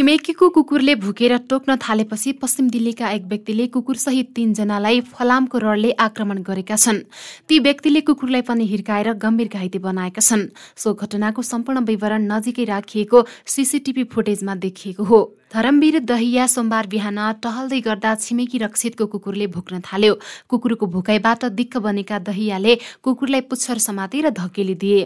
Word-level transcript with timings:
छिमेकीको 0.00 0.48
कुकुरले 0.48 0.94
भुकेर 0.96 1.36
टोक्न 1.44 1.76
थालेपछि 1.76 2.32
पश्चिम 2.40 2.68
दिल्लीका 2.70 3.08
एक 3.10 3.24
व्यक्तिले 3.28 3.66
कुकुरसहित 3.68 4.32
तीनजनालाई 4.34 5.00
फलामको 5.12 5.58
रडले 5.60 5.90
आक्रमण 6.00 6.38
गरेका 6.40 6.76
छन्। 6.76 7.04
ती 7.44 7.58
व्यक्तिले 7.60 8.00
कुकुरलाई 8.08 8.42
पनि 8.48 8.64
हिर्काएर 8.64 9.12
गम्भीर 9.20 9.48
घाइते 9.52 9.78
बनाएका 9.78 10.24
छन्। 10.24 10.48
सो 10.72 10.94
घटनाको 10.96 11.42
सम्पूर्ण 11.44 11.84
विवरण 11.84 12.32
नजिकै 12.32 12.64
राखिएको 12.64 13.24
सीसीटीभी 13.44 14.04
फुटेजमा 14.08 14.54
देखिएको 14.56 15.04
हो। 15.04 15.20
धरमवीर 15.50 15.98
दहिया 16.00 16.46
सोमबार 16.46 16.86
बिहान 16.86 17.16
टहल्दै 17.42 17.78
गर्दा 17.82 18.14
छिमेकी 18.16 18.58
रक्षितको 18.60 19.06
कुकुरले 19.06 19.46
भुक्न 19.50 19.80
थाल्यो। 19.82 20.14
कुकुरको 20.48 20.86
भुकाइबाट 20.86 21.44
दिक्क 21.58 21.76
बनेका 21.82 22.18
दहियाले 22.28 22.74
कुकुरलाई 23.02 23.40
पुच्छर 23.50 23.78
समातेर 23.80 24.30
धकेली 24.30 24.74
दिए। 24.78 25.00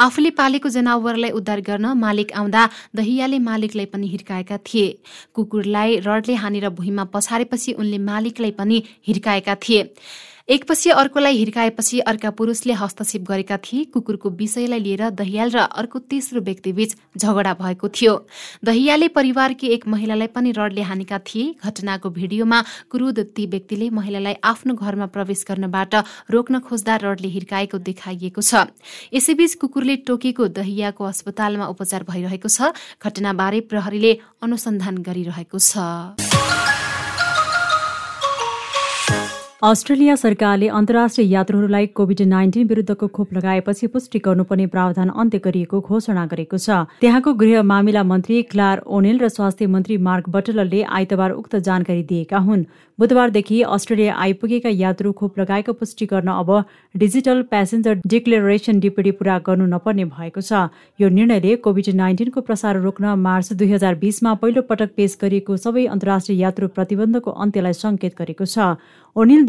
आफूले 0.00 0.30
पालेको 0.40 0.68
जनावरलाई 0.70 1.30
उद्धार 1.36 1.60
गर्न 1.60 1.92
मालिक 2.00 2.32
आउँदा 2.32 2.62
दहियाले 2.96 3.38
मालिकलाई 3.44 3.86
पनि 3.92 4.08
हिर्काएका 4.08 4.58
थिए। 4.64 4.88
कुकुरलाई 5.34 6.00
रडले 6.00 6.34
हानेर 6.40 6.68
भुइँमा 6.80 7.04
पछारेपछि 7.12 7.72
उनले 7.74 7.98
मालिकलाई 8.00 8.50
पनि 8.56 8.82
हिर्काएका 9.06 9.54
थिए। 9.60 9.82
एकपछि 10.50 10.90
अर्कोलाई 10.90 11.36
हिर्काएपछि 11.36 11.98
अर्का 12.10 12.30
पुरुषले 12.34 12.72
हस्तक्षेप 12.72 13.22
गरेका 13.22 13.56
थिए। 13.62 13.84
कुकुरको 13.94 14.30
विषयलाई 14.30 14.80
लिएर 14.80 15.10
दहियाल 15.14 15.50
र 15.50 15.58
अर्को 15.78 15.98
तेस्रो 16.10 16.40
व्यक्तिबीच 16.42 16.94
झगडा 17.16 17.52
भएको 17.54 17.88
थियो। 17.88 18.14
दहियाले 18.64 19.08
परिवारकी 19.14 19.66
एक 19.68 19.86
महिलालाई 19.86 20.26
पनि 20.34 20.50
रडले 20.50 20.82
हानेका 20.82 21.18
थिए। 21.22 21.54
घटनाको 21.62 22.10
भिडियोमा 22.10 22.58
क्रुद 22.90 23.18
ती 23.30 23.46
व्यक्तिले 23.46 23.90
महिलालाई 23.94 24.34
आफ्नो 24.42 24.74
घरमा 24.74 25.06
प्रवेश 25.06 25.44
गर्नबाट 25.48 25.94
रोक्न 26.34 26.58
खोज्दा 26.66 26.96
रडले 26.98 27.28
हिर्काएको 27.30 27.78
देखाइएको 27.78 28.42
छ। 28.42 28.66
यसैबीच 29.14 29.54
कुकुरले 29.54 29.96
टोकेको 30.02 30.48
दहियाको 30.50 31.04
अस्पतालमा 31.04 31.66
उपचार 31.70 32.02
भइरहेको 32.10 32.48
छ। 32.50 32.74
घटनाबारे 32.98 33.60
प्रहरीले 33.70 34.12
अनुसन्धान 34.42 34.98
गरिरहेको 34.98 35.58
छ। 35.60 36.29
अस्ट्रेलिया 39.62 40.14
सरकारले 40.16 40.68
अन्तर्राष्ट्रिय 40.70 41.26
यात्रुहरूलाई 41.28 41.86
कोभिड 41.96 42.20
नाइन्टिन 42.28 42.66
विरुद्धको 42.68 43.06
खोप 43.08 43.32
लगाएपछि 43.34 43.86
पुष्टि 43.86 44.18
गर्नुपर्ने 44.18 44.66
प्रावधान 44.66 45.08
अन्त्य 45.12 45.38
गरिएको 45.44 45.80
घोषणा 45.80 46.24
गरेको 46.26 46.58
छ। 46.58 46.88
त्यहाँको 47.00 47.34
गृह 47.36 47.62
मामिला 47.62 48.02
मन्त्री 48.02 48.42
क्लार 48.48 48.80
ओनेल 48.88 49.18
र 49.20 49.28
स्वास्थ्य 49.28 49.66
मन्त्री 49.68 49.96
मार्क 50.00 50.28
बटलरले 50.28 50.82
आइतबार 50.90 51.30
उक्त 51.32 51.56
जानकारी 51.58 52.02
दिएका 52.02 52.38
हुन्। 52.38 52.64
बुधबारदेखि 52.98 53.60
अस्ट्रेलिया 53.74 54.14
आइपुगेका 54.14 54.68
यात्रु 54.70 55.12
खोप 55.12 55.38
लगाएको 55.38 55.72
पुष्टि 55.72 56.06
गर्न 56.06 56.28
अब 56.30 56.50
डिजिटल 56.94 57.42
प्यासेन्जर 57.52 58.00
डिक्लेरेसन 58.06 58.80
डिपिडी 58.80 59.10
पूरा 59.20 59.38
गर्नु 59.44 59.66
नपर्ने 59.66 60.04
भएको 60.06 60.40
छ। 60.40 60.72
यो 61.00 61.08
निर्णयले 61.10 61.56
कोभिड 61.60 61.88
नाइन्टिनको 62.00 62.40
प्रसार 62.40 62.80
रोक्न 62.80 63.12
मार्च 63.20 63.52
दुई 63.60 63.70
हजार 63.72 63.94
बिसमा 64.00 64.34
पहिलो 64.40 64.62
पटक 64.64 64.96
पेश 64.96 65.18
गरिएको 65.20 65.56
सबै 65.58 65.86
अन्तर्राष्ट्रिय 65.92 66.40
यात्रु 66.40 66.68
प्रतिबन्धको 66.72 67.30
अन्त्यलाई 67.30 67.72
सङ्केत 67.76 68.16
गरेको 68.16 68.44
छ। 68.46 68.80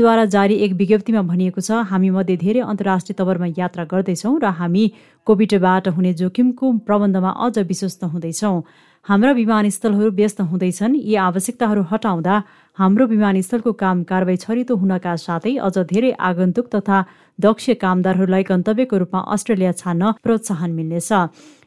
ओनिलद्वारा 0.01 0.25
जारी 0.25 0.55
एक 0.65 0.73
विज्ञप्तिमा 0.73 1.21
भनिएको 1.29 1.61
छ 1.61 1.85
हामी 1.89 2.09
मध्ये 2.09 2.35
धेरै 2.41 2.61
अन्तर्राष्ट्रिय 2.65 3.15
तवरमा 3.17 3.47
यात्रा 3.57 3.83
गर्दैछौँ 3.85 4.33
र 4.41 4.49
हामी 4.57 4.83
कोभिडबाट 5.27 5.87
हुने 5.93 6.13
जोखिमको 6.17 6.65
प्रबन्धमा 6.89 7.31
अझ 7.45 7.57
विश्वस्त 7.69 8.03
हुँदैछौँ। 8.09 8.63
हाम्रा 9.05 9.31
विमानस्थलहरू 9.31 10.09
व्यस्त 10.17 10.41
हुँदैछन्। 10.49 10.95
यी 10.97 11.15
आवश्यकताहरू 11.29 11.81
हटाउँदा 11.91 12.35
हाम्रो 12.77 13.05
विमानस्थलको 13.13 13.71
काम 13.77 14.03
कारवाही 14.09 14.37
छरितो 14.41 14.73
हुनका 14.81 15.13
साथै 15.21 15.53
अझ 15.61 15.77
धेरै 15.93 16.11
आगन्तुक 16.17 16.65
तथा 16.73 16.97
दक्ष 17.39 17.65
कामदारहरूलाई 17.77 18.43
गन्तव्यको 18.49 18.95
रूपमा 18.97 19.21
अस्ट्रेलिया 19.33 19.71
छान्न 19.77 20.17
प्रोत्साहन 20.23 20.71
मिल्नेछ। 20.73 21.09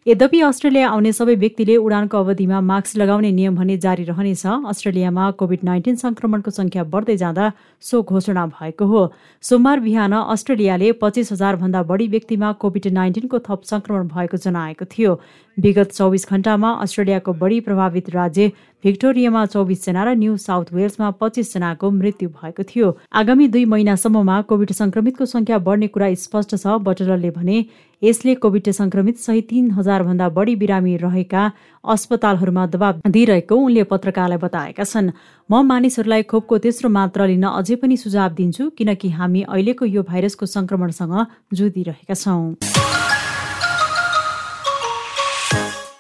यद्यपि 0.07 0.41
अस्ट्रेलिया 0.45 0.89
आउने 0.89 1.11
सबै 1.17 1.35
व्यक्तिले 1.43 1.77
उडानको 1.81 2.19
अवधिमा 2.19 2.61
मास्क 2.61 2.97
लगाउने 3.01 3.31
नियम 3.33 3.55
भने 3.57 3.77
जारी 3.85 4.03
रहनेछ। 4.05 4.43
अस्ट्रेलियामा 4.69 5.31
कोभिड 5.41 5.61
नाइन्टिन 5.65 5.97
संक्रमणको 5.97 6.51
संख्या 6.51 6.85
बढ्दै 6.93 7.17
जाँदा 7.17 7.47
सो 7.83 8.03
घोषणा 8.03 8.45
भएको 8.49 8.85
हो। 8.85 9.03
सोमबार 9.45 9.81
बिहान 9.81 10.13
अस्ट्रेलियाले 10.35 10.93
पच्चिस 11.01 11.33
भन्दा 11.63 11.83
बढी 11.89 12.09
व्यक्तिमा 12.09 12.53
कोभिड 12.61 12.87
नाइन्टिनको 12.93 13.39
थप 13.49 13.63
संक्रमण 13.65 14.13
भएको 14.13 14.37
जनाएको 14.45 14.85
थियो। 14.93 15.15
विगत 15.57 15.93
चौबिस 15.93 16.29
घण्टामा 16.29 16.71
अस्ट्रेलियाको 16.85 17.33
बढी 17.41 17.61
प्रभावित 17.65 18.11
राज्य 18.11 18.53
भिक्टोरियामा 18.85 19.45
चौबिसजना 19.47 20.05
र 20.05 20.15
न्यू 20.21 20.37
साउथ 20.37 20.73
वेल्समा 20.75 21.11
पच्चिसजनाको 21.17 21.91
मृत्यु 21.91 22.29
भएको 22.29 22.63
थियो। 22.69 22.89
आगामी 23.15 23.49
दुई 23.49 23.65
महिनासम्ममा 23.65 24.41
कोभिड 24.51 24.73
संक्रमितको 24.75 25.25
संख्या 25.25 25.59
बढ्ने 25.65 25.89
कुरा 25.89 26.13
स्पष्ट 26.21 26.55
छ 26.57 26.77
बटलरले 26.85 27.31
भने 27.31 27.65
यसले 28.05 28.35
कोभिड 28.37 28.71
संक्रमित 28.71 29.19
सहित 29.19 29.49
तीन 29.49 29.71
भन्दा 30.05 30.29
बढी 30.29 30.55
बिरामी 30.57 30.97
रहेका 30.97 31.43
अस्पतालहरूमा 31.85 32.67
दबाव 32.67 33.01
दिइरहेको 33.09 33.57
उनले 33.57 33.83
पत्रकारलाई 33.93 34.39
बताएका 34.39 34.85
छन्। 34.85 35.11
म 35.49 35.63
मानिसहरूलाई 35.65 36.23
खोपको 36.29 36.59
तेस्रो 36.59 36.89
मात्रा 36.91 37.27
लिन 37.27 37.47
अझै 37.55 37.77
पनि 37.81 37.97
सुझाव 37.97 38.31
दिन्छु 38.35 38.71
किनकि 38.79 39.09
हामी 39.17 39.43
अहिलेको 39.49 39.85
यो 39.87 40.03
भाइरसको 40.05 40.47
संक्रमणसँग 40.47 41.15
जुधिरहेका 41.55 42.15
छौँ। 42.15 43.04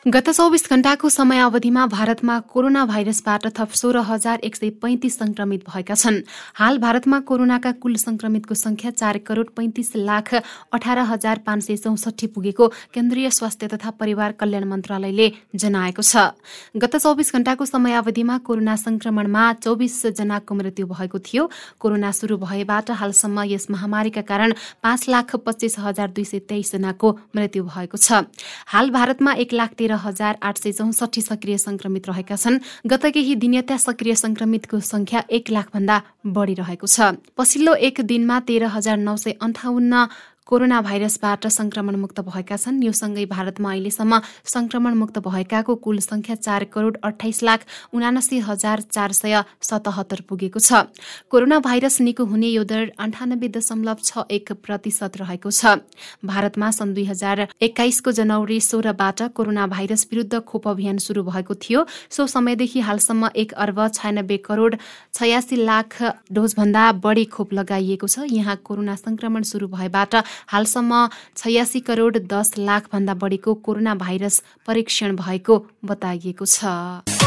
गत 0.04 0.28
चौबिस 0.28 0.68
घण्टाको 0.68 1.08
समयावधिमा 1.08 1.84
भारतमा 1.86 2.38
कोरोना 2.52 2.84
भाइरसबाट 2.86 3.46
थप 3.56 3.70
सोह्र 3.72 3.98
हजार 4.04 4.40
एक 4.44 4.56
सय 4.56 4.70
पैंतिस 4.76 5.16
संक्रमित 5.18 5.62
भएका 5.64 5.94
छन्। 5.94 6.20
हाल 6.54 6.78
भारतमा 6.78 7.20
कोरोनाका 7.20 7.72
कुल 7.80 7.94
संक्रमितको 7.96 8.54
संख्या 8.54 8.90
चार 8.92 9.18
करोड 9.24 9.48
पैंतिस 9.56 9.96
लाख 9.98 10.34
अठार 10.34 10.98
हजार 11.08 11.38
पाँच 11.46 11.62
सय 11.64 11.76
चौसठी 11.76 12.26
पुगेको 12.26 12.68
केन्द्रीय 12.92 13.30
स्वास्थ्य 13.30 13.68
तथा 13.68 13.90
परिवार 13.96 14.32
कल्याण 14.36 14.64
मन्त्रालयले 14.68 15.30
जनाएको 15.56 16.02
छ। 16.02 16.36
गत 16.76 16.96
चौबिस 16.96 17.32
घण्टाको 17.32 17.64
समयावधिमा 17.64 18.38
कोरोना 18.44 18.76
संक्रमणमा 18.76 19.52
चौबिस 19.64 19.96
जनाको 20.12 20.54
मृत्यु 20.54 20.86
भएको 20.86 21.18
थियो। 21.20 21.48
कोरोना 21.80 22.10
शुरू 22.12 22.36
भएबाट 22.44 22.90
हालसम्म 22.92 23.48
यस 23.48 23.66
महामारीका 23.70 24.22
कारण 24.28 24.52
पाँच 24.84 25.08
लाख 25.08 25.34
पच्चिस 25.48 25.78
हजार 25.80 26.12
दुई 26.12 26.24
सय 26.26 26.44
तेइस 26.44 26.72
जनाको 26.72 27.16
मृत्यु 27.36 27.64
भएको 27.64 27.96
छ। 27.96 28.22
हाल 28.68 28.90
भारतमा 28.92 29.32
एक 29.40 29.52
लाख 29.54 29.72
तेह्र 29.72 29.92
हजार 29.96 30.38
आठ 30.42 30.58
सय 30.58 30.72
चौसठी 30.72 31.20
सक्रिय 31.20 31.58
संक्रमित 31.58 32.08
रहेका 32.08 32.36
छन्। 32.36 32.58
गत 32.86 33.06
केही 33.06 33.34
दिनयता 33.34 33.76
सक्रिय 33.76 34.14
संक्रमितको 34.14 34.80
संख्या 34.80 35.24
एक 35.30 35.50
लाखभन्दा 35.50 36.02
बढी 36.26 36.54
रहेको 36.54 36.86
छ। 36.86 37.00
पछिल्लो 37.36 37.74
एक 37.74 38.00
दिनमा 38.00 38.40
तेह्र 38.40 38.64
हजार 38.66 38.96
नौ 38.96 39.16
सय 39.16 39.36
अन्ठाउन्न 39.42 40.06
कोरोना 40.46 40.80
भाइरसबाट 40.82 41.46
संक्रमण 41.48 41.96
मुक्त 41.96 42.20
भएका 42.20 42.56
छन्। 42.56 42.82
यो 42.82 42.92
सँगै 42.92 43.24
भारतमा 43.26 43.70
अहिलेसम्म 43.70 44.20
संक्रमण 44.44 44.94
मुक्त 44.94 45.18
भएकाको 45.18 45.74
कुल 45.74 45.98
संख्या 45.98 46.34
चार 46.36 46.64
करोड 46.68 46.96
अठाइस 47.02 47.42
लाख 47.42 47.60
उनासी 47.94 48.38
हजार 48.44 48.80
चार 48.82 49.12
सय 49.14 49.42
सतहत्तर 49.62 50.20
पुगेको 50.28 50.60
छ। 50.60 50.84
कोरोना 51.32 51.58
भाइरस 51.58 52.00
निको 52.00 52.24
हुने 52.28 52.48
यो 52.48 52.64
दर 52.64 52.92
अन्ठानब्बे 53.00 53.48
दशमलव 53.56 53.96
छ 54.04 54.24
एक 54.30 54.52
प्रतिशत 54.60 55.16
रहेको 55.16 55.50
छ। 55.50 55.80
भारतमा 56.22 56.70
सन् 56.70 56.92
दुई 56.92 57.04
हजार 57.06 57.48
एक्काइसको 57.62 58.12
जनवरी 58.12 58.60
सोह्रबाट 58.60 59.22
कोरोना 59.32 59.66
भाइरस 59.66 60.06
विरुद्ध 60.12 60.44
खोप 60.44 60.68
अभियान 60.68 60.98
शुरू 61.00 61.24
भएको 61.24 61.54
थियो। 61.56 61.86
सो 62.10 62.26
समयदेखि 62.26 62.80
हालसम्म 62.84 63.32
एक 63.34 63.56
अर्ब 63.56 63.80
छयानब्बे 63.94 64.36
करोड 64.44 64.76
छयासी 65.14 65.56
लाख 65.64 65.98
डोजभन्दा 66.28 66.84
बढी 67.00 67.24
खोप 67.32 67.52
लगाइएको 67.54 68.06
छ। 68.06 68.28
यहाँ 68.28 68.60
कोरोना 68.60 69.00
संक्रमण 69.00 69.42
शुरू 69.46 69.72
भएबाट 69.72 70.14
हालसम्म 70.46 71.06
छयासी 71.36 71.80
करोड 71.80 72.18
दस 72.28 72.54
लाखभन्दा 72.58 73.14
बढीको 73.14 73.54
कोरोना 73.66 73.94
भाइरस 73.94 74.42
परीक्षण 74.66 75.16
भएको 75.16 75.58
बताइएको 75.84 76.46
छ। 76.46 77.23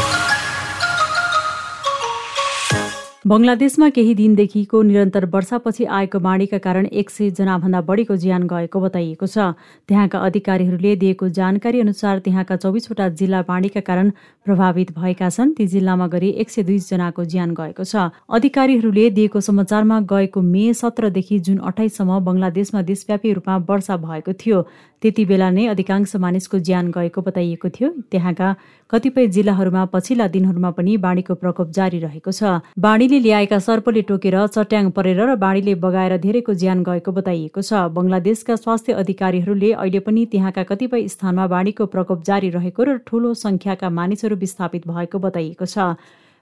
बङ्गलादेशमा 3.28 3.88
केही 3.90 4.12
दिनदेखिको 4.14 4.80
निरन्तर 4.82 5.24
वर्षापछि 5.32 5.84
आएको 5.96 6.18
बाढीका 6.18 6.58
कारण 6.58 6.86
एक 7.00 7.10
सय 7.10 7.30
जनाभन्दा 7.38 7.80
बढीको 7.84 8.16
ज्यान 8.16 8.46
गएको 8.48 8.80
बताइएको 8.80 9.26
छ। 9.26 9.52
त्यहाँका 9.88 10.18
अधिकारीहरूले 10.28 10.94
दिएको 10.96 11.28
जानकारी 11.38 11.80
अनुसार 11.80 12.18
त्यहाँका 12.24 12.56
चौबिसवटा 12.56 13.08
जिल्ला 13.20 13.42
बाढीका 13.44 13.80
कारण 13.84 14.10
प्रभावित 14.46 14.92
भएका 14.96 15.28
छन्। 15.28 15.52
ती 15.52 15.66
जिल्लामा 15.66 16.06
गरी 16.08 16.30
एक 16.40 16.50
सय 16.50 16.62
दुई 16.62 16.78
जनाको 16.88 17.24
ज्यान 17.26 17.52
गएको 17.52 17.84
छ। 17.84 18.08
अधिकारीहरूले 18.32 19.10
दिएको 19.12 19.40
समाचारमा 19.42 20.00
गएको 20.08 20.40
मे 20.48 20.72
सत्रदेखि 20.74 21.38
जुन 21.44 21.58
अठाइससम्म 21.68 22.24
बङ्गलादेशमा 22.24 22.82
देशव्यापी 22.88 23.32
रूपमा 23.34 23.56
वर्षा 23.68 23.96
भएको 24.08 24.32
थियो 24.40 24.66
त्यति 25.02 25.24
बेला 25.24 25.48
नै 25.50 25.66
अधिकांश 25.66 26.14
मानिसको 26.16 26.58
ज्यान 26.58 26.90
गएको 26.90 27.20
बताइएको 27.22 27.68
थियो। 27.70 27.88
त्यहाँका 28.10 28.48
कतिपय 28.90 29.26
जिल्लाहरूमा 29.28 29.84
पछिल्ला 29.94 30.26
दिनहरूमा 30.28 30.70
पनि 30.74 30.96
बाढीको 30.98 31.34
प्रकोप 31.34 31.70
जारी 31.70 31.98
रहेको 31.98 32.32
छ। 32.32 32.58
बाढीले 32.78 33.18
ल्याएका 33.20 33.58
सर्पले 33.58 34.02
टोकेर 34.10 34.36
चट्याङ 34.48 34.90
परेर 34.90 35.20
र 35.22 35.36
बाढीले 35.36 35.74
बगाएर 35.78 36.16
धेरैको 36.18 36.54
ज्यान 36.54 36.82
गएको 36.82 37.12
बताइएको 37.12 37.62
छ। 37.62 37.86
बङ्गलादेशका 37.94 38.56
स्वास्थ्य 38.56 38.92
अधिकारीहरूले 38.98 39.72
अहिले 39.72 40.00
पनि 40.02 40.26
त्यहाँका 40.32 40.62
कतिपय 40.66 41.08
स्थानमा 41.08 41.46
बाढीको 41.46 41.86
प्रकोप 41.86 42.24
जारी 42.24 42.50
रहेको 42.50 42.82
र 42.82 42.96
ठूलो 43.06 43.34
संख्याका 43.38 43.90
मानिसहरू 43.90 44.36
विस्थापित 44.36 44.88
भएको 44.88 45.18
बताइएको 45.18 45.66
छ। 45.66 45.94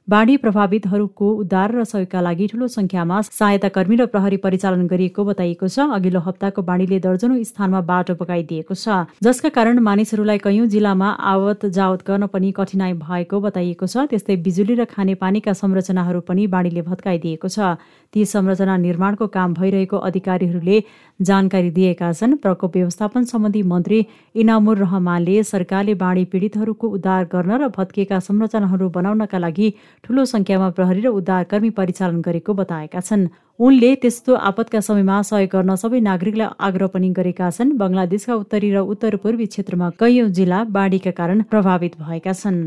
बाढी 0.09 0.37
प्रभावितहरूको 0.37 1.29
उद्धार 1.35 1.73
र 1.75 1.85
सहयोगका 1.85 2.21
लागि 2.21 2.47
ठूलो 2.47 2.67
संख्यामा 2.71 3.21
सहायता 3.29 3.69
कर्मी 3.75 3.97
र 3.97 4.07
प्रहरी 4.07 4.37
परिचालन 4.39 4.87
गरिएको 4.87 5.25
बताइएको 5.25 5.67
छ। 5.67 5.87
अघिल्लो 5.91 6.21
हप्ताको 6.21 6.63
बाढीले 6.63 6.99
दर्जनौ 7.03 7.43
स्थानमा 7.43 7.81
बाटो 7.83 8.15
बगाइदिएको 8.15 8.75
छ। 8.77 9.11
जसका 9.19 9.49
कारण 9.51 9.79
मानिसहरूलाई 9.83 10.39
कैयौं 10.39 10.67
जिल्लामा 10.71 11.09
आवत 11.11 11.67
जावत 11.75 12.07
गर्न 12.07 12.27
पनि 12.31 12.53
कठिनाई 12.55 12.93
भएको 13.03 13.41
बताइएको 13.41 13.87
छ। 13.87 14.07
त्यस्तै 14.07 14.37
बिजुली 14.47 14.75
र 14.79 14.85
खानेपानीका 14.87 15.53
संरचनाहरू 15.53 16.21
पनि 16.23 16.47
बाढीले 16.55 16.87
भत्काइदिएको 16.87 17.49
छ। 17.51 17.75
ती 18.15 18.25
संरचना 18.25 18.77
निर्माणको 18.79 19.27
काम 19.27 19.55
भइरहेको 19.59 19.97
अधिकारीहरूले 20.07 20.79
जानकारी 21.21 21.71
दिएका 21.71 22.13
छन्। 22.13 22.37
प्रकोप 22.37 22.77
व्यवस्थापन 22.77 23.25
सम्बन्धी 23.25 23.63
मन्त्री 23.63 24.07
इनामुर 24.37 24.77
रहमानले 24.79 25.43
सरकारले 25.43 25.95
बाढी 25.95 26.25
पीडितहरूको 26.27 26.89
उद्धार 26.89 27.25
गर्न 27.33 27.51
र 27.57 27.69
भत्किएका 27.73 28.19
संरचनाहरू 28.21 28.89
बनाउनका 28.91 29.39
लागि 29.39 29.73
ठूलो 30.05 30.25
संख्यामा 30.25 30.69
प्रहरी 30.77 31.01
र 31.01 31.09
उद्धारकर्मी 31.17 31.71
परिचालन 31.73 32.21
गरेको 32.21 32.55
बताएका 32.55 33.01
छन्। 33.01 33.29
उनले 33.59 33.95
त्यस्तो 33.97 34.35
आपतका 34.37 34.81
समयमा 34.81 35.21
सहयोग 35.25 35.51
गर्न 35.51 35.75
सबै 35.75 36.01
नागरिकलाई 36.05 36.49
आग्रह 36.61 36.87
पनि 36.93 37.09
गरेका 37.17 37.51
छन्। 37.51 37.77
बङ्गलादेशका 37.81 38.35
उत्तरी 38.37 38.71
र 38.77 38.85
उत्तर 38.85 39.17
पूर्वी 39.25 39.47
क्षेत्रमा 39.49 39.91
कैयौं 39.97 40.29
जिल्ला 40.31 40.65
बाढीका 40.69 41.11
कारण 41.17 41.43
प्रभावित 41.49 41.97
भएका 41.97 42.33
छन्। 42.35 42.61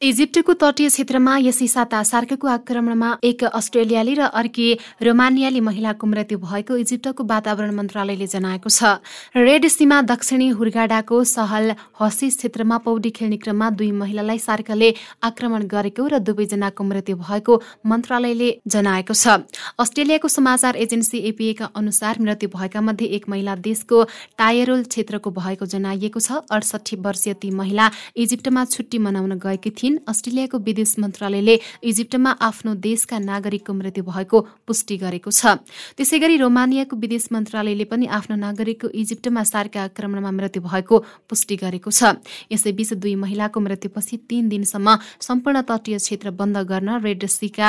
इजिप्टको 0.00 0.52
तटीय 0.56 0.88
क्षेत्रमा 0.88 1.32
यसै 1.38 1.66
साता 1.68 1.98
सार्कको 2.02 2.48
आक्रमणमा 2.48 3.08
एक 3.22 3.42
अस्ट्रेलियाली 3.46 4.14
र 4.14 4.28
अर्की 4.32 4.68
रोमानियाली 5.04 5.60
महिलाको 5.60 6.06
मृत्यु 6.06 6.38
भएको 6.40 6.76
इजिप्टको 6.76 7.24
वातावरण 7.24 7.74
मन्त्रालयले 7.76 8.26
जनाएको 8.26 8.70
छ। 8.70 8.96
रेड 9.36 9.66
सीमा 9.68 10.00
दक्षिणी 10.02 10.48
हुर्गाडाको 10.56 11.16
सहल 11.32 11.72
हसिस 12.00 12.36
क्षेत्रमा 12.36 12.78
पौडी 12.80 13.10
खेल्ने 13.10 13.36
क्रममा 13.36 13.68
दुई 13.76 13.90
महिलालाई 13.92 14.38
सार्कले 14.38 14.88
आक्रमण 15.22 15.66
गरेको 15.68 16.06
र 16.08 16.18
दुवैजनाको 16.24 16.82
मृत्यु 16.82 17.16
भएको 17.20 17.60
मन्त्रालयले 17.84 18.50
जनाएको 18.66 19.12
छ। 19.12 19.36
अस्ट्रेलियाको 19.78 20.28
समाचार 20.30 20.80
एजेन्सी 20.80 21.18
एपिएका 21.28 21.70
अनुसार 21.76 22.24
मृत्यु 22.24 22.48
भएका 22.56 22.80
मध्ये 22.80 23.10
एक 23.20 23.28
महिला 23.28 23.60
देशको 23.60 24.02
टायरोल 24.40 24.82
क्षेत्रको 24.88 25.36
भएको 25.36 25.70
जनाइएको 25.76 26.20
छ। 26.20 26.40
अडसठी 26.48 26.96
वर्षीय 27.04 27.34
ती 27.36 27.50
महिला 27.52 27.92
इजिप्टमा 28.16 28.64
छुट्टी 28.72 29.04
मनाउन 29.04 29.38
गएकी 29.38 29.70
थिइन्। 29.72 29.88
दिन 29.90 29.98
अस्ट्रेलियाको 30.06 30.58
विदेश 30.62 30.94
मन्त्रालयले 31.02 31.54
इजिप्टमा 31.82 32.30
आफ्नो 32.40 32.74
देशका 32.78 33.18
नागरिकको 33.18 33.72
मृत्यु 33.74 34.04
भएको 34.06 34.38
पुष्टि 34.62 34.96
गरेको 35.02 35.30
छ। 35.30 35.58
त्यसै 35.98 36.18
गरी 36.22 36.36
रोमानियाको 36.38 36.94
विदेश 36.94 37.26
मन्त्रालयले 37.34 37.84
पनि 37.90 38.06
आफ्नो 38.06 38.36
नागरिकको 38.38 38.88
इजिप्टमा 38.94 39.42
सार्का 39.42 39.82
आक्रमणमा 39.90 40.30
मृत्यु 40.30 40.62
भएको 40.62 40.96
पुष्टि 41.26 41.56
गरेको 41.58 41.90
छ। 41.90 42.22
यसैबीच 42.54 43.02
दुई 43.02 43.14
महिलाको 43.18 43.58
मृत्युपछि 43.60 44.16
तीन 44.30 44.48
दिनसम्म 44.48 44.88
सम्पूर्ण 45.18 45.66
तटीय 45.66 45.98
क्षेत्र 45.98 46.30
बन्द 46.30 46.56
गर्न 46.70 47.02
रेड 47.02 47.26
सीका 47.26 47.68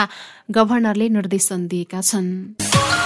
गभर्नरले 0.51 1.09
निर्देशन 1.09 1.67
दिएका 1.67 2.01
छन्। 2.01 3.00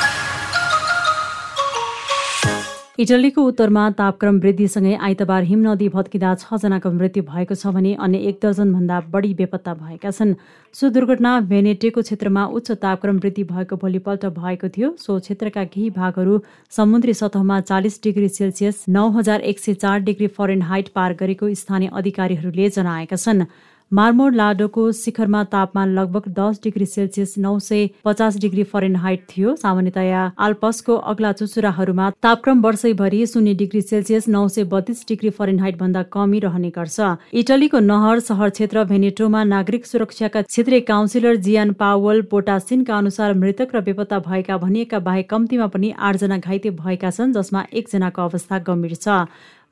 इटलीको 2.99 3.43
उत्तरमा 3.43 3.81
तापक्रम 3.91 4.37
वृद्धिसँगै 4.39 4.93
आइतबार 5.05 5.43
हिमनदी 5.43 5.87
भत्किँदा 5.95 6.29
छजनाको 6.35 6.91
मृत्यु 6.91 7.23
भएको 7.25 7.55
छ 7.55 7.73
भने 7.75 7.91
अन्य 7.99 8.19
एक 8.29 8.39
दर्जनभन्दा 8.41 8.99
बढी 9.11 9.33
बेपत्ता 9.35 9.73
भएका 9.75 10.11
छन्। 10.11 10.31
सो 10.75 10.89
दुर्घटना 10.95 11.33
भेनेटेको 11.51 12.01
क्षेत्रमा 12.01 12.45
उच्च 12.55 12.71
तापक्रम 12.79 13.19
वृद्धि 13.19 13.43
भएको 13.51 13.75
भोलिपल्ट 13.83 14.25
भएको 14.39 14.69
थियो। 14.71 14.93
सो 14.95 15.19
क्षेत्रका 15.19 15.63
केही 15.75 15.89
भागहरू 15.91 16.39
समुद्री 16.71 17.13
सतहमा 17.15 17.59
चालिस 17.67 18.01
डिग्री 18.03 18.29
सेल्सियस 18.31 18.83
नौ 18.89 19.07
हजार 19.19 19.41
एक 19.43 19.59
सय 19.59 19.73
चार 19.83 19.99
डिग्री 20.07 20.27
फरेनहाइट 20.39 20.95
पार 20.95 21.19
गरेको 21.19 21.53
स्थानीय 21.53 21.91
अधिकारीहरूले 21.93 22.69
जनाएका 22.71 23.15
छन्। 23.17 23.45
मार्मोर 23.91 24.31
लाडोको 24.33 24.91
शिखरमा 24.91 25.43
तापमान 25.45 25.93
लगभग 25.95 26.27
दस 26.37 26.59
डिग्री 26.63 26.85
सेल्सियस 26.85 27.33
नौ 27.37 27.57
सय 27.59 27.87
पचास 28.05 28.37
डिग्री 28.37 28.63
फरेनहाइट 28.63 29.21
थियो। 29.29 29.55
सामान्यतया 29.55 30.21
आल्पसको 30.37 30.95
अग्ला 31.11 31.31
चुचुराहरूमा 31.31 32.09
तापक्रम 32.23 32.61
वर्षैभरि 32.61 33.25
शून्य 33.25 33.53
डिग्री 33.55 33.81
सेल्सियस 33.81 34.27
नौ 34.27 34.47
सय 34.47 34.63
बत्तीस 34.73 35.05
डिग्री 35.07 35.29
फरेनहाइट 35.29 35.77
भन्दा 35.77 36.03
कमी 36.11 36.39
रहने 36.39 36.69
गर्छ। 36.69 36.99
इटलीको 37.33 37.79
नहर 37.81 38.19
सहर 38.21 38.49
क्षेत्र 38.49 38.83
भेनेटोमा 38.85 39.43
नागरिक 39.45 39.85
सुरक्षाका 39.85 40.41
क्षेत्रीय 40.41 40.79
काउन्सिलर 40.89 41.35
जियान 41.45 41.73
पावल 41.79 42.21
पोटासिनका 42.31 42.97
अनुसार 42.97 43.33
मृतक 43.35 43.75
र 43.75 43.81
बेपत्ता 43.81 44.19
भएका 44.27 44.57
भनिएका 44.57 44.99
बाहेक 44.99 45.29
कम्तीमा 45.29 45.67
पनि 45.69 45.93
आठजना 46.01 46.37
घाइते 46.39 46.69
भएका 46.81 47.11
छन् 47.11 47.33
जसमा 47.33 47.65
एकजनाको 47.73 48.21
अवस्था 48.23 48.59
गम्भीर 48.65 48.95
छ। 48.97 49.23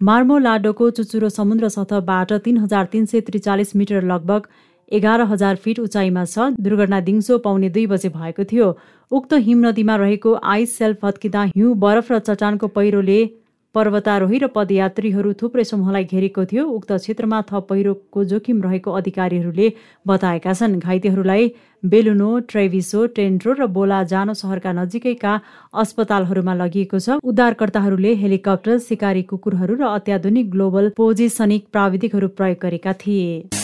मार्मोलाडोको 0.02 0.90
चुचुरो 0.90 1.28
समुद्र 1.30 1.68
सतहबाट 1.70 2.32
तीन 2.46 2.58
हजार 2.58 2.86
तीन 2.92 3.06
सय 3.06 3.22
त्रिचालिस 3.22 3.76
मिटर 3.76 4.02
लगभग 4.04 4.48
एघार 4.92 5.22
हजार 5.28 5.56
फिट 5.56 5.80
उचाइमा 5.80 6.24
छ। 6.26 6.48
दुर्घटना 6.60 7.00
दिउँसो 7.02 7.38
पाउने 7.38 7.70
दुई 7.70 7.86
बजे 7.88 8.10
भएको 8.10 8.44
थियो। 8.44 8.68
उक्त 9.12 9.34
हिम 9.46 9.66
नदीमा 9.66 9.96
रहेको 9.96 10.34
आइस 10.54 10.78
सेल्फ 10.78 11.00
फत्किँदा 11.02 11.44
हिउँ 11.46 11.76
बरफ 11.78 12.12
र 12.12 12.20
चट्टानको 12.20 12.68
पहिरोले 12.76 13.20
पर्वतारोही 13.76 14.38
र 14.38 14.48
पदयात्रीहरू 14.56 15.34
थुप्रै 15.34 15.64
समूहलाई 15.66 16.04
घेरेको 16.06 16.46
थियो। 16.46 16.64
उक्त 16.70 16.92
क्षेत्रमा 16.94 17.40
थप 17.50 17.66
पहिरोको 17.70 18.24
जोखिम 18.32 18.62
रहेको 18.62 18.92
अधिकारीहरूले 18.94 19.68
बताएका 20.06 20.54
छन्। 20.54 20.78
घाइतेहरूलाई 20.80 21.50
बेलुनो 21.84 22.30
ट्रेभिसो 22.52 23.06
टेन्ट्रो 23.18 23.54
र 23.54 23.68
बोला 23.74 24.04
जानो 24.14 24.34
सहरका 24.36 24.72
नजिकैका 24.74 25.34
अस्पतालहरूमा 25.76 26.54
लगिएको 26.62 27.00
छ। 27.00 27.18
उद्धारकर्ताहरूले 27.24 28.14
हेलिकप्टर 28.22 28.78
सिकारी 28.86 29.24
कुकुरहरू 29.34 29.82
र 29.82 29.90
अत्याधुनिक 29.90 30.50
ग्लोबल 30.52 30.94
पोजिसनिक 30.94 31.68
प्राविधिकहरू 31.74 32.28
प्रयोग 32.38 32.58
गरेका 32.62 32.94
थिए। 33.02 33.63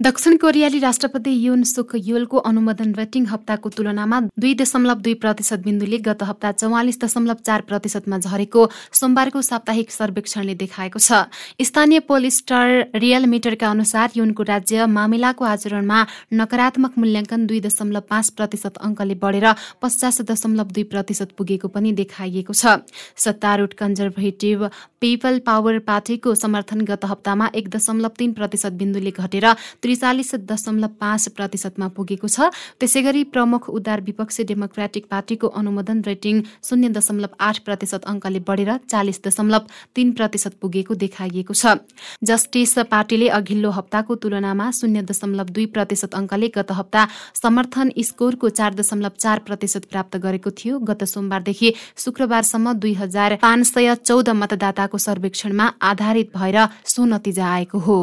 दक्षिण 0.00 0.36
कोरियाली 0.36 0.78
राष्ट्रपति 0.78 1.30
युन 1.44 1.62
सुक 1.64 1.92
योलको 1.96 2.38
अनुमोदन 2.38 2.92
रेटिङ 2.94 3.26
हप्ताको 3.26 3.68
तुलनामा 3.76 4.20
दुई 4.38 4.54
दशमलव 4.54 4.98
दुई 5.00 5.14
प्रतिशत 5.16 5.60
बिन्दुले 5.64 5.98
गत 6.04 6.22
हप्ता 6.22 6.50
चौवालिस 6.52 7.00
दशमलव 7.04 7.36
चार 7.46 7.60
प्रतिशतमा 7.68 8.18
झरेको 8.18 8.66
सोमबारको 8.92 9.42
साप्ताहिक 9.42 9.90
सर्वेक्षणले 9.90 10.54
देखाएको 10.54 10.98
छ। 10.98 11.22
स्थानीय 11.62 12.00
पोल 12.04 12.28
स्टार 12.28 12.68
रियल 12.94 13.26
मिटरका 13.26 13.70
अनुसार 13.70 14.10
युनको 14.16 14.42
राज्य 14.44 14.86
मामिलाको 14.86 15.44
आचरणमा 15.46 16.02
नकारात्मक 16.34 16.98
मूल्याङ्कन 16.98 17.46
दुई 17.46 17.60
दशमलव 17.64 18.04
पाँच 18.10 18.30
प्रतिशत 18.36 18.76
अङ्कले 18.84 19.16
बढेर 19.16 19.48
पचास 19.80 20.20
दशमलव 20.28 20.76
दुई 20.76 20.84
प्रतिशत 20.92 21.32
पुगेको 21.38 21.72
पनि 21.72 21.92
देखाइएको 22.02 22.52
छ। 22.52 22.84
सत्तारूढ 23.16 23.72
कन्जर्भेटिभ 23.80 24.68
पिपल 25.00 25.38
पावर 25.48 25.78
पार्टीको 25.88 26.34
समर्थन 26.36 26.84
गत 26.84 27.04
हप्तामा 27.06 27.50
एक 27.54 27.68
दशमलव 27.70 28.12
तीन 28.18 28.32
प्रतिशत 28.36 28.72
बिन्दुले 28.76 29.16
घटेर 29.16 29.48
त्रिचालिस 29.86 30.34
दशमलव 30.50 30.98
पाँच 30.98 31.28
प्रतिशतमा 31.38 31.86
पुगेको 31.94 32.26
छ। 32.26 32.50
त्यसै 32.82 33.00
गरी 33.06 33.22
प्रमुख 33.30 33.70
उदार 33.70 34.00
विपक्षी 34.02 34.42
डेमोक्रेटिक 34.44 35.04
पार्टीको 35.06 35.46
अनुमोदन 35.54 36.02
रेटिङ 36.06 36.42
शून्य 36.66 36.88
दशमलव 36.90 37.38
आठ 37.38 37.56
प्रतिशत 37.62 38.02
अङ्कले 38.04 38.40
बढेर 38.42 38.70
चालिस 38.90 39.20
दशमलव 39.26 39.62
तीन 39.94 40.10
प्रतिशत 40.18 40.58
पुगेको 40.58 40.94
देखाइएको 40.96 41.54
छ। 41.54 41.78
जस्टिस 42.24 42.74
पार्टीले 42.90 43.28
अघिल्लो 43.38 43.70
हप्ताको 43.70 44.14
तुलनामा 44.18 44.70
शून्य 44.74 45.02
दशमलव 45.06 45.54
दुई 45.54 45.66
प्रतिशत 45.70 46.14
अङ्कले 46.16 46.48
गत 46.56 46.72
हप्ता 46.72 47.06
समर्थन 47.36 47.94
स्कोरको 48.02 48.48
चार 48.50 48.74
दशमलव 48.74 49.14
चार 49.18 49.38
प्रतिशत 49.46 49.86
प्राप्त 49.86 50.16
गरेको 50.18 50.50
थियो। 50.58 50.78
गत 50.82 51.04
सोमबारदेखि 51.06 51.72
शुक्रबारसम्म 52.04 52.72
दुई 52.82 52.94
हजार 52.96 53.38
पाँच 53.38 53.66
सय 53.66 53.94
चौध 54.02 54.28
मतदाताको 54.34 54.98
सर्वेक्षणमा 54.98 55.70
आधारित 55.84 56.36
भएर 56.36 56.58
सो 56.86 57.04
नतिजा 57.06 57.46
आएको 57.46 57.78
हो। 57.78 57.98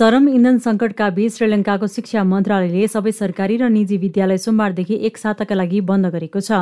चरम 0.00 0.28
इन्धन 0.28 0.58
सङ्कटका 0.64 1.06
बीच 1.16 1.32
श्रीलङ्काको 1.32 1.86
शिक्षा 1.94 2.20
मन्त्रालयले 2.28 2.84
सबै 2.92 3.10
सरकारी 3.16 3.56
र 3.62 3.66
निजी 3.72 3.96
विद्यालय 4.04 4.38
सोमबारदेखि 4.44 4.96
एक 5.08 5.20
साताका 5.22 5.58
लागि 5.60 5.80
बन्द 5.90 6.10
गरेको 6.14 6.40
छ। 6.46 6.60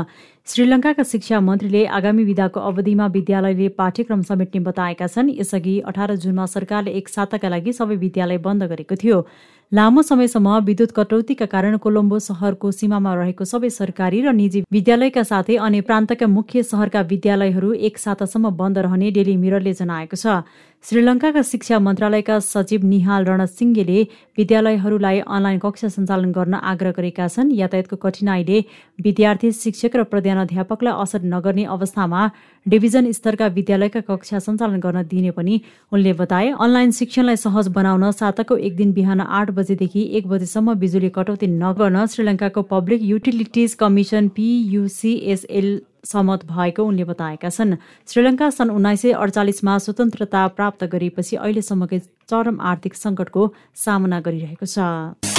श्रीलङ्काका 0.52 1.04
शिक्षा 1.10 1.38
मन्त्रीले 1.48 1.82
आगामी 1.98 2.24
विधाको 2.30 2.64
अवधिमा 2.70 3.06
विद्यालयले 3.16 3.68
पाठ्यक्रम 3.78 4.22
समेट्ने 4.30 4.64
बताएका 4.66 5.06
छन्। 5.14 5.30
यसअघि 5.38 5.74
अठार 5.86 6.14
जुनमा 6.18 6.46
सरकारले 6.54 6.96
एक 6.98 7.14
साताका 7.14 7.48
लागि 7.54 7.78
सबै 7.78 7.96
विद्यालय 8.02 8.42
बन्द 8.42 8.70
गरेको 8.74 8.98
थियो। 8.98 9.22
लामो 9.72 10.02
समयसम्म 10.02 10.52
विद्युत 10.64 10.92
कटौतीका 10.96 11.46
कारण 11.46 11.76
कोलम्बो 11.84 12.18
सहरको 12.26 12.70
सीमामा 12.72 13.12
रहेको 13.14 13.44
सबै 13.44 13.68
सरकारी 13.70 14.20
र 14.24 14.32
निजी 14.32 14.62
विद्यालयका 14.72 15.22
साथै 15.30 15.56
अन्य 15.60 15.80
प्रान्तका 15.84 16.26
मुख्य 16.26 16.62
सहरका 16.64 17.00
विद्यालयहरू 17.10 17.72
एक 17.88 17.98
सातासम्म 17.98 18.50
बन्द 18.56 18.78
रहने 18.86 19.10
डेली 19.12 19.36
मिररले 19.36 19.72
जनाएको 19.80 20.16
छ। 20.16 20.40
श्रीलङ्काका 20.84 21.42
शिक्षा 21.42 21.78
मन्त्रालयका 21.80 22.38
सचिव 22.38 22.86
निहाल 22.86 23.24
रणसिंहेले 23.28 23.98
विद्यालयहरूलाई 24.38 25.20
अनलाइन 25.26 25.58
कक्षा 25.58 25.88
सञ्चालन 25.90 26.32
गर्न 26.32 26.54
आग्रह 26.72 26.92
गरेका 26.96 27.26
छन्। 27.28 27.52
यातायातको 27.60 27.96
कठिनाईले 28.04 28.58
विद्यार्थी 28.98 29.52
शिक्षक 29.52 29.96
र 29.96 30.02
प्रधानाध्यापकलाई 30.08 30.94
असर 31.04 31.28
नगर्ने 31.34 31.64
अवस्थामा 31.76 32.22
डिभिजन 32.66 33.10
स्तरका 33.12 33.46
विद्यालयका 33.58 34.00
कक्षा 34.08 34.38
सञ्चालन 34.38 34.80
गर्न 34.80 35.02
दिने 35.12 35.30
पनि 35.36 35.60
उनले 35.92 36.12
बताए। 36.22 36.48
अनलाइन 36.56 36.90
शिक्षणलाई 37.02 37.36
सहज 37.44 37.68
बनाउन 37.76 38.10
साताको 38.16 38.56
एक 38.56 38.76
दिन 38.76 38.92
बिहान 38.94 39.20
आठ 39.20 39.56
बजेदेखि 39.58 40.02
एक 40.18 40.26
बजेसम्म 40.28 40.74
बिजुली 40.82 41.10
कटौती 41.18 41.46
नगर्न 41.54 42.06
श्रीलङ्काको 42.14 42.62
पब्लिक 42.72 43.02
युटिलिटिज 43.10 43.74
कमिसन 43.82 44.28
पियुसिएसएल 44.36 45.70
सहमत 46.04 46.44
भएको 46.50 46.84
उनले 46.84 47.04
बताएका 47.04 47.48
छन्। 47.50 47.76
श्रीलङ्का 48.08 48.50
सन् 48.50 48.70
उन्नाइस 48.72 49.02
सय 49.02 49.12
अडचालिसमा 49.24 49.78
स्वतन्त्रता 49.86 50.46
प्राप्त 50.58 50.84
गरेपछि 50.92 51.36
अहिलेसम्मकै 51.38 51.98
चरम 52.30 52.60
आर्थिक 52.70 52.94
सङ्कटको 52.94 53.42
सामना 53.84 54.20
गरिरहेको 54.20 54.66
छ। 54.66 55.37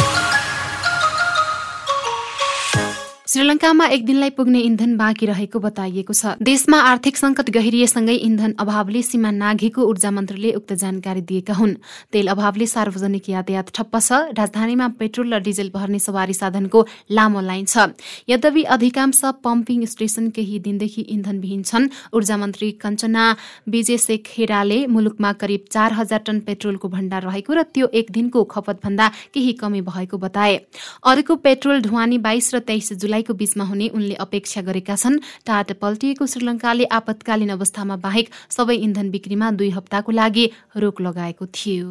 श्रीलङ्कामा 3.29 3.85
एक 3.85 4.05
दिनलाई 4.05 4.29
पुग्ने 4.33 4.59
इन्धन 4.59 4.95
बाँकी 4.97 5.25
रहेको 5.25 5.59
बताइएको 5.61 6.13
छ। 6.13 6.33
देशमा 6.41 6.77
आर्थिक 6.81 7.17
संकट 7.17 7.49
गहिरिएसँगै 7.53 8.13
इन्धन 8.25 8.53
अभावले 8.57 9.01
सीमा 9.05 9.31
नाघेको 9.31 9.81
ऊर्जा 9.85 10.11
मन्त्रीले 10.11 10.51
उक्त 10.57 10.73
जानकारी 10.73 11.21
दिएका 11.21 11.53
हुन्। 11.53 11.75
तेल 12.09 12.27
अभावले 12.27 12.65
सार्वजनिक 12.65 13.29
यातायात 13.29 13.69
ठप्प 13.69 13.93
छ। 13.99 14.33
राजधानीमा 14.33 14.87
पेट्रोल 14.97 15.33
र 15.33 15.39
डिजेल 15.45 15.69
भर्ने 15.69 15.99
सवारी 15.99 16.33
साधनको 16.33 16.79
लामो 17.13 17.41
लाइन 17.45 17.65
छ। 17.65 17.93
यद्यपि 18.25 18.63
अधिकांश 18.65 19.21
पम्पिङ 19.45 19.85
स्टेशन 19.85 20.29
केही 20.33 20.57
दिनदेखि 20.65 21.01
इन्धनविहीन 21.13 21.61
छन्। 21.69 21.85
ऊर्जा 22.09 22.37
मन्त्री 22.41 22.71
कञ्चना 22.81 23.25
विजय 23.69 23.97
शेखेराले 23.99 24.79
मुलुकमा 24.89 25.33
करिब 25.37 25.69
चार 25.69 25.93
हजार 25.93 26.25
टन 26.25 26.39
पेट्रोलको 26.49 26.87
भण्डार 26.89 27.29
रहेको 27.29 27.53
र 27.53 27.61
त्यो 27.77 27.93
एक 27.93 28.09
दिनको 28.09 28.43
खपतभन्दा 28.49 29.07
केही 29.29 29.53
कमी 29.61 29.85
भएको 29.85 30.17
बताए। 30.17 30.59
अर्को 31.05 31.35
पेट्रोल 31.45 31.85
ढुवानी 31.85 32.17
बाइस 32.17 32.53
र 32.55 32.65
तेइस 32.65 32.93
जुलाई 32.95 33.17
जुलाईको 33.19 33.33
बीचमा 33.35 33.63
हुने 33.65 33.87
उनले 33.89 34.15
अपेक्षा 34.17 34.61
गरेका 34.63 34.95
छन्। 34.95 35.19
टाट 35.45 35.71
पल्टिएको 35.75 36.25
श्रीलङ्काले 36.25 36.85
आपतकालीन 36.89 37.49
अवस्थामा 37.51 37.95
बाहेक 37.99 38.27
सबै 38.49 38.75
इन्धन 38.77 39.09
बिक्रीमा 39.11 39.51
दुई 39.59 39.69
हप्ताको 39.75 40.11
लागि 40.13 40.45
रोक 40.77 41.01
लगाएको 41.01 41.45
थियो। 41.51 41.87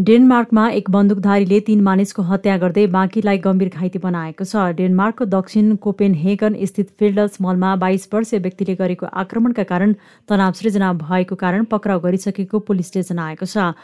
डेनमार्कमा 0.00 0.64
एक 0.72 0.90
बन्दुकधारीले 0.90 1.60
तीन 1.60 1.80
मानिसको 1.84 2.22
हत्या 2.24 2.56
गर्दै 2.58 2.86
बाँकीलाई 2.88 3.38
गम्भीर 3.38 3.68
घाइते 3.70 3.98
बनाएको 4.00 4.44
छ। 4.44 4.72
डेनमार्कको 4.74 5.24
दक्षिण 5.28 5.74
कोपेनहेगन 5.76 6.56
स्थित 6.66 6.88
फिल्डल्स 6.98 7.36
मलमा 7.38 7.74
बाइस 7.76 8.08
वर्षीय 8.08 8.40
व्यक्तिले 8.40 8.74
गरेको 8.80 9.06
आक्रमणका 9.14 9.64
कारण 9.68 9.94
तनाव 10.28 10.52
सृजना 10.56 10.92
भएको 11.04 11.36
कारण 11.36 11.64
पक्राउ 11.68 12.00
गरिसकेको 12.00 12.58
पुलिसले 12.64 13.02
जनाएको 13.04 13.46
छ। 13.46 13.74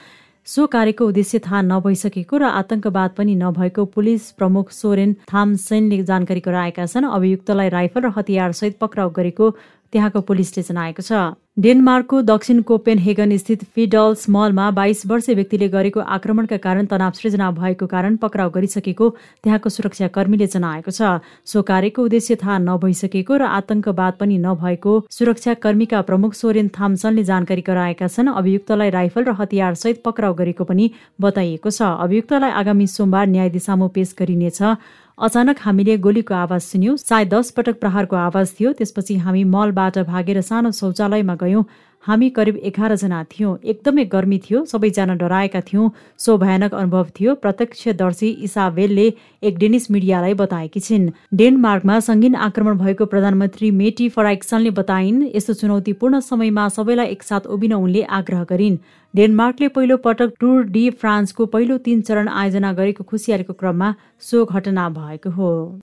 सो 0.47 0.67
कार्यको 0.67 1.07
उद्देश्य 1.07 1.39
थाहा 1.43 1.61
नभइसकेको 1.63 2.37
र 2.39 2.45
आतंकवाद 2.57 3.11
पनि 3.17 3.35
नभएको 3.35 3.85
पुलिस 3.95 4.31
प्रमुख 4.39 4.71
सोरेन 4.71 5.15
थामसेनले 5.27 6.03
जानकारी 6.05 6.41
गराएका 6.41 6.87
छन्। 6.87 7.11
अभियुक्तलाई 7.11 7.69
राइफल 7.69 8.01
र 8.01 8.13
हतियारसहित 8.17 8.79
पक्राउ 8.79 9.11
गरेको 9.11 9.51
त्यहाँको 9.93 10.21
पुलिसले 10.23 10.63
जनाएको 10.63 11.03
छ। 11.03 11.13
डेनमार्कको 11.57 12.21
दक्षिण 12.23 12.61
कोपेन 12.63 12.99
स्थित 13.39 13.63
फिडल्स 13.75 14.29
मलमा 14.29 14.71
बाइस 14.71 15.03
वर्षीय 15.09 15.35
व्यक्तिले 15.35 15.69
गरेको 15.69 16.01
आक्रमणका 16.17 16.57
कारण 16.57 16.87
तनाव 16.87 17.13
सृजना 17.17 17.51
भएको 17.51 17.87
कारण 17.87 18.17
पक्राउ 18.21 18.51
गरिसकेको 18.55 19.09
त्यहाँको 19.45 19.69
सुरक्षाकर्मीले 19.69 20.47
जनाएको 20.47 20.91
छ। 20.91 21.17
सो 21.49 21.63
कार्यको 21.63 22.03
उद्देश्य 22.05 22.37
थाहा 22.37 22.59
नभइसकेको 22.59 23.37
र 23.37 23.43
आतंकवाद 23.57 24.13
पनि 24.21 24.37
नभएको 24.39 24.93
सुरक्षाकर्मीका 25.11 26.01
प्रमुख 26.05 26.35
सोरेन 26.37 26.69
थामसनले 26.77 27.25
जानकारी 27.25 27.63
गराएका 27.65 28.09
छन्। 28.09 28.37
अभियुक्तलाई 28.37 28.91
राइफल 28.91 29.25
र 29.25 29.33
हतियार 29.41 29.75
सहित 29.81 30.03
पक्राउ 30.05 30.35
गरेको 30.37 30.65
पनि 30.69 30.91
बताइएको 31.17 31.71
छ। 31.71 31.81
अभियुक्तलाई 32.05 32.53
आगामी 32.53 32.87
सोमबार 32.87 33.27
न्यायाधीश 33.33 33.67
पेश 33.97 34.15
गरिनेछ। 34.21 34.61
अचानक 35.19 35.57
हामीले 35.61 35.97
गोलीको 35.97 36.35
आवाज 36.35 36.61
सुन्यौं। 36.63 36.97
सायद 36.97 37.29
दस 37.35 37.51
पटक 37.51 37.79
प्रहारको 37.81 38.17
आवाज 38.17 38.51
थियो। 38.53 38.73
त्यसपछि 38.73 39.15
हामी 39.17 39.45
मलबाट 39.45 39.99
भागेर 40.07 40.41
सानो 40.41 40.73
शौचालयमा 40.73 41.35
गयौं। 41.35 41.63
हामी 42.07 42.29
करिब 42.31 42.57
एघारजना 42.57 43.23
थियौँ। 43.25 43.59
एकदमै 43.65 44.05
गर्मी 44.05 44.39
थियो। 44.39 44.65
सबैजना 44.65 45.15
डराएका 45.15 45.61
थियौँ। 45.61 45.91
सो 46.19 46.37
भयानक 46.39 46.75
अनुभव 46.75 47.07
थियो। 47.21 47.35
प्रत्यक्षदर्शी 47.35 48.29
इसाबेलले 48.29 49.13
एक 49.43 49.59
डेनिस 49.59 49.91
मिडियालाई 49.91 50.35
बताएकी 50.35 50.81
छिन्। 50.81 51.11
डेनमार्कमा 51.35 51.99
सङ्गीन 52.01 52.35
आक्रमण 52.35 52.79
भएको 52.79 53.07
प्रधानमन्त्री 53.07 53.71
मेटी 53.71 54.09
फराइक्सनले 54.09 54.71
बताइन् 54.71 55.23
यस्तो 55.37 55.55
चुनौतीपूर्ण 55.55 56.21
समयमा 56.21 56.69
सबैलाई 56.69 57.07
एकसाथ 57.07 57.47
उभिन 57.47 57.75
उनले 57.75 58.03
आग्रह 58.03 58.45
गरिन्। 58.45 58.79
डेनमार्कले 59.15 59.69
पहिलो 59.69 59.97
पटक 59.97 60.33
टुर 60.41 60.63
डी 60.63 60.91
फ्रान्सको 60.91 61.47
पहिलो 61.47 61.79
तीन 61.79 62.01
चरण 62.03 62.29
आयोजना 62.29 62.73
गरेको 62.73 63.05
खुसियालीको 63.05 63.53
क्रममा 63.53 63.95
सो 64.21 64.45
घटना 64.45 64.89
भएको 64.89 65.31
हो। 65.31 65.75